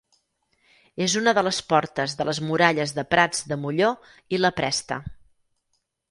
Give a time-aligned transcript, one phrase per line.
[1.07, 3.91] És una de les portes de les Muralles de Prats de Molló
[4.37, 4.97] i la Presta.